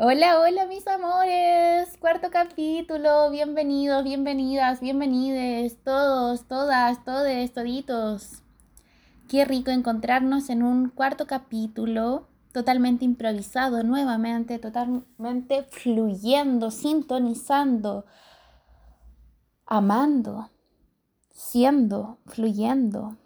Hola, 0.00 0.38
hola 0.38 0.64
mis 0.66 0.86
amores, 0.86 1.96
cuarto 1.98 2.30
capítulo, 2.30 3.30
bienvenidos, 3.32 4.04
bienvenidas, 4.04 4.78
bienvenides, 4.78 5.76
todos, 5.82 6.44
todas, 6.46 7.04
todes, 7.04 7.52
toditos. 7.52 8.44
Qué 9.28 9.44
rico 9.44 9.72
encontrarnos 9.72 10.50
en 10.50 10.62
un 10.62 10.90
cuarto 10.90 11.26
capítulo 11.26 12.28
totalmente 12.52 13.04
improvisado 13.04 13.82
nuevamente, 13.82 14.60
totalmente 14.60 15.64
fluyendo, 15.64 16.70
sintonizando, 16.70 18.06
amando, 19.66 20.48
siendo, 21.32 22.18
fluyendo. 22.24 23.16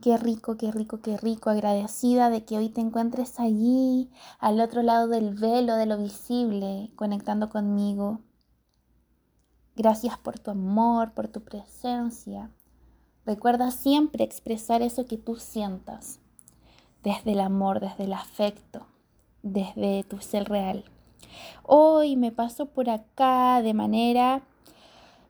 Qué 0.00 0.18
rico, 0.18 0.56
qué 0.58 0.70
rico, 0.70 1.00
qué 1.00 1.16
rico. 1.16 1.48
Agradecida 1.48 2.28
de 2.28 2.44
que 2.44 2.58
hoy 2.58 2.68
te 2.68 2.82
encuentres 2.82 3.40
allí, 3.40 4.10
al 4.38 4.60
otro 4.60 4.82
lado 4.82 5.08
del 5.08 5.34
velo 5.34 5.76
de 5.76 5.86
lo 5.86 5.96
visible, 5.96 6.90
conectando 6.96 7.48
conmigo. 7.48 8.20
Gracias 9.74 10.18
por 10.18 10.38
tu 10.38 10.50
amor, 10.50 11.12
por 11.12 11.28
tu 11.28 11.42
presencia. 11.42 12.50
Recuerda 13.24 13.70
siempre 13.70 14.22
expresar 14.22 14.82
eso 14.82 15.06
que 15.06 15.16
tú 15.16 15.36
sientas, 15.36 16.20
desde 17.02 17.32
el 17.32 17.40
amor, 17.40 17.80
desde 17.80 18.04
el 18.04 18.12
afecto, 18.12 18.86
desde 19.42 20.04
tu 20.04 20.18
ser 20.18 20.48
real. 20.48 20.84
Hoy 21.62 22.16
me 22.16 22.32
paso 22.32 22.66
por 22.66 22.90
acá 22.90 23.62
de 23.62 23.74
manera 23.74 24.42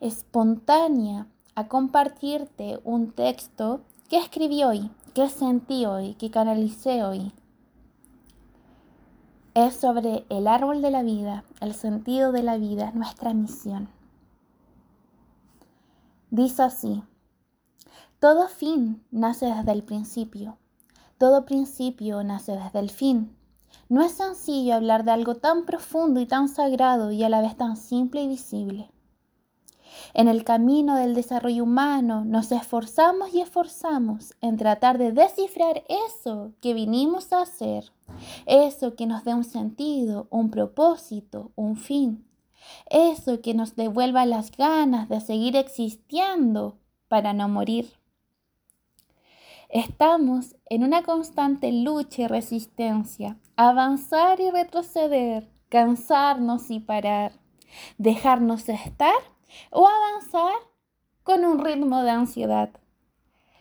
espontánea 0.01 1.29
a 1.55 1.69
compartirte 1.69 2.81
un 2.85 3.13
texto 3.13 3.81
¿Qué 4.09 4.19
escribí 4.19 4.63
hoy? 4.63 4.89
¿Qué 5.15 5.29
sentí 5.29 5.85
hoy? 5.85 6.15
¿Qué 6.15 6.31
canalicé 6.31 7.03
hoy? 7.03 7.33
Es 9.55 9.75
sobre 9.75 10.25
el 10.29 10.47
árbol 10.47 10.81
de 10.81 10.93
la 10.93 11.03
vida, 11.03 11.43
el 11.61 11.75
sentido 11.75 12.31
de 12.31 12.45
la 12.45 12.57
vida, 12.57 12.93
nuestra 12.95 13.35
misión. 13.35 13.89
Dice 16.31 16.63
así, 16.63 17.03
todo 18.21 18.47
fin 18.47 19.03
nace 19.11 19.47
desde 19.47 19.73
el 19.73 19.83
principio, 19.83 20.57
todo 21.19 21.45
principio 21.45 22.23
nace 22.23 22.53
desde 22.53 22.79
el 22.79 22.91
fin. 22.91 23.37
No 23.89 24.03
es 24.03 24.13
sencillo 24.13 24.77
hablar 24.77 25.03
de 25.03 25.11
algo 25.11 25.35
tan 25.35 25.65
profundo 25.65 26.21
y 26.21 26.27
tan 26.27 26.49
sagrado 26.49 27.11
y 27.11 27.25
a 27.25 27.29
la 27.29 27.41
vez 27.41 27.57
tan 27.57 27.77
simple 27.77 28.23
y 28.23 28.29
visible. 28.29 28.89
En 30.17 30.29
el 30.29 30.45
camino 30.45 30.97
del 30.97 31.15
desarrollo 31.15 31.65
humano 31.65 32.25
nos 32.25 32.51
esforzamos 32.51 33.35
y 33.35 33.43
esforzamos 33.43 34.33
en 34.41 34.57
tratar 34.57 34.97
de 34.97 35.13
descifrar 35.13 35.85
eso 36.15 36.55
que 36.63 36.73
vinimos 36.73 37.35
a 37.35 37.43
hacer, 37.43 37.93
eso 38.47 38.97
que 38.97 39.05
nos 39.05 39.25
dé 39.25 39.35
un 39.35 39.45
sentido, 39.45 40.27
un 40.31 40.51
propósito, 40.51 41.53
un 41.55 41.77
fin, 41.77 42.27
eso 42.89 43.43
que 43.43 43.53
nos 43.53 43.77
devuelva 43.77 44.25
las 44.25 44.51
ganas 44.53 45.11
de 45.11 45.21
seguir 45.21 45.55
existiendo 45.55 46.79
para 47.09 47.35
no 47.35 47.51
morir. 47.51 47.93
Estamos 49.69 50.57
en 50.71 50.83
una 50.83 51.03
constante 51.03 51.71
lucha 51.73 52.23
y 52.23 52.27
resistencia, 52.27 53.37
avanzar 53.57 54.41
y 54.41 54.51
retroceder, 54.51 55.51
cansarnos 55.69 56.71
y 56.71 56.81
parar, 56.81 57.33
dejarnos 57.99 58.67
estar 58.71 59.36
o 59.71 59.87
avanzar 59.87 60.55
con 61.23 61.45
un 61.45 61.65
ritmo 61.65 62.03
de 62.03 62.11
ansiedad. 62.11 62.71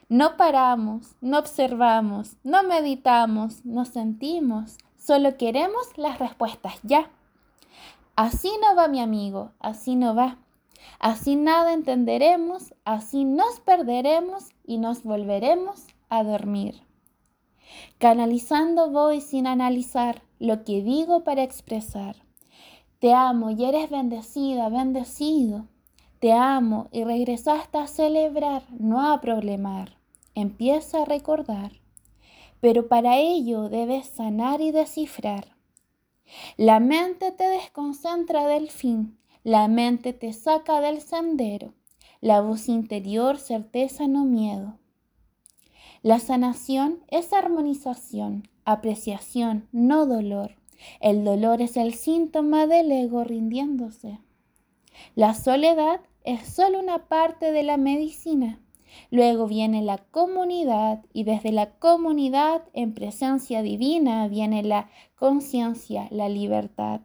No 0.08 0.38
paramos, 0.38 1.16
no 1.22 1.40
observamos, 1.40 2.38
no 2.44 2.62
meditamos, 2.64 3.66
no 3.66 3.86
sentimos, 3.86 4.78
solo 4.98 5.36
queremos 5.38 5.98
las 5.98 6.20
respuestas 6.20 6.80
ya. 6.84 7.10
Así 8.16 8.52
no 8.62 8.76
va 8.76 8.88
mi 8.88 9.02
amigo, 9.02 9.52
así 9.60 9.96
no 9.96 10.14
va. 10.14 10.38
Así 11.00 11.36
nada 11.36 11.74
entenderemos, 11.74 12.74
así 12.86 13.26
nos 13.26 13.60
perderemos 13.60 14.50
y 14.64 14.78
nos 14.78 15.04
volveremos 15.04 15.88
a 16.10 16.24
dormir. 16.24 16.82
Canalizando 17.98 18.92
voy 18.92 19.22
sin 19.22 19.48
analizar 19.48 20.22
lo 20.40 20.64
que 20.64 20.82
digo 20.82 21.24
para 21.24 21.44
expresar. 21.44 22.16
Te 23.00 23.14
amo 23.14 23.50
y 23.50 23.66
eres 23.66 23.90
bendecida, 23.90 24.70
bendecido. 24.70 25.66
Te 26.20 26.32
amo 26.32 26.88
y 26.92 27.04
regresaste 27.04 27.78
a 27.78 27.88
celebrar, 27.88 28.64
no 28.72 29.12
a 29.12 29.22
problemar. 29.22 29.98
Empieza 30.34 31.02
a 31.02 31.06
recordar. 31.06 31.74
Pero 32.62 32.88
para 32.88 33.18
ello 33.18 33.70
debes 33.70 34.08
sanar 34.08 34.62
y 34.62 34.72
descifrar. 34.72 35.56
La 36.58 36.80
mente 36.80 37.32
te 37.32 37.48
desconcentra 37.48 38.48
del 38.48 38.70
fin, 38.70 39.18
la 39.44 39.68
mente 39.68 40.14
te 40.14 40.34
saca 40.34 40.82
del 40.82 41.02
sendero, 41.02 41.74
la 42.22 42.42
voz 42.42 42.68
interior 42.68 43.38
certeza 43.38 44.08
no 44.08 44.26
miedo. 44.26 44.80
La 46.02 46.20
sanación 46.20 47.00
es 47.08 47.34
armonización, 47.34 48.48
apreciación, 48.64 49.68
no 49.72 50.06
dolor. 50.06 50.56
El 51.00 51.24
dolor 51.24 51.62
es 51.62 51.78
el 51.78 51.94
síntoma 51.94 52.68
del 52.68 52.92
ego 52.92 53.24
rindiéndose. 53.24 54.20
La 55.16 55.34
soledad 55.34 56.02
es 56.24 56.48
solo 56.48 56.80
una 56.80 57.08
parte 57.08 57.52
de 57.52 57.64
la 57.64 57.78
medicina. 57.78 58.60
Luego 59.12 59.48
viene 59.48 59.82
la 59.82 59.98
comunidad 59.98 61.06
y 61.14 61.24
desde 61.24 61.52
la 61.52 61.72
comunidad 61.78 62.64
en 62.74 62.94
presencia 62.94 63.62
divina 63.62 64.28
viene 64.28 64.64
la 64.64 64.90
conciencia, 65.16 66.08
la 66.12 66.30
libertad. 66.30 67.02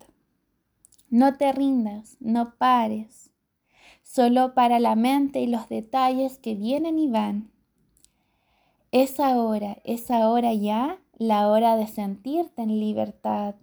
No 1.08 1.36
te 1.36 1.52
rindas, 1.52 2.16
no 2.20 2.54
pares, 2.56 3.30
solo 4.02 4.54
para 4.54 4.78
la 4.78 4.94
mente 4.94 5.40
y 5.40 5.46
los 5.46 5.68
detalles 5.68 6.38
que 6.38 6.54
vienen 6.54 6.98
y 6.98 7.08
van. 7.08 7.50
Es 8.92 9.20
ahora, 9.20 9.78
es 9.84 10.10
ahora 10.10 10.52
ya 10.54 11.00
la 11.16 11.48
hora 11.48 11.76
de 11.76 11.86
sentirte 11.86 12.62
en 12.62 12.80
libertad. 12.80 13.54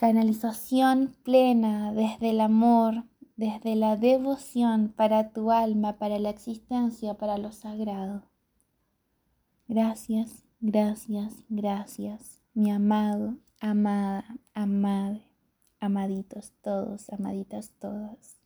Canalización 0.00 1.14
plena 1.24 1.92
desde 1.92 2.30
el 2.30 2.40
amor, 2.40 3.04
desde 3.36 3.76
la 3.76 3.98
devoción 3.98 4.88
para 4.96 5.28
tu 5.28 5.50
alma, 5.50 5.98
para 5.98 6.18
la 6.18 6.30
existencia, 6.30 7.18
para 7.18 7.36
lo 7.36 7.52
sagrado. 7.52 8.22
Gracias, 9.68 10.46
gracias, 10.58 11.44
gracias, 11.50 12.40
mi 12.54 12.70
amado, 12.70 13.36
amada, 13.60 14.24
amade, 14.54 15.20
amaditos 15.80 16.54
todos, 16.62 17.10
amaditas 17.10 17.70
todas. 17.78 18.39